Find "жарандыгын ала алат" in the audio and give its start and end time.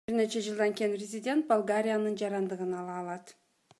2.23-3.25